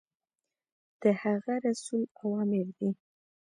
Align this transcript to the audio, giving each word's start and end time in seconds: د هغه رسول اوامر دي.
د 1.01 1.03
هغه 1.21 1.53
رسول 1.65 2.03
اوامر 2.21 2.67
دي. 2.77 2.89